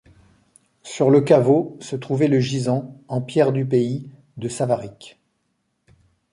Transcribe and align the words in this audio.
Sur 0.81 1.11
le 1.11 1.21
caveau 1.21 1.77
se 1.79 1.95
trouvait 1.95 2.27
le 2.27 2.39
gisant, 2.39 2.99
en 3.07 3.21
pierre 3.21 3.51
du 3.51 3.67
pays, 3.67 4.09
de 4.37 4.49
Savaric. 4.49 5.19